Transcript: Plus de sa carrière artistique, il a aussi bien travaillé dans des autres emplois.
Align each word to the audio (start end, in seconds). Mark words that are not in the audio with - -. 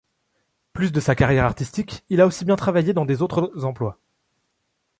Plus 0.73 0.91
de 0.91 0.99
sa 0.99 1.13
carrière 1.13 1.45
artistique, 1.45 2.03
il 2.09 2.21
a 2.21 2.25
aussi 2.25 2.43
bien 2.43 2.55
travaillé 2.55 2.91
dans 2.91 3.05
des 3.05 3.21
autres 3.21 3.53
emplois. 3.63 3.99